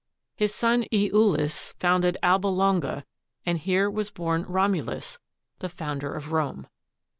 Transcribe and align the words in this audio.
His 0.35 0.51
son 0.51 0.85
lulus 0.91 1.75
founded 1.77 2.17
Alba 2.23 2.47
Longa, 2.47 3.05
and 3.45 3.59
here 3.59 3.87
was 3.87 4.09
born 4.09 4.41
Romulus, 4.47 5.19
the 5.59 5.69
founder 5.69 6.15
of 6.15 6.31
Rome. 6.31 6.65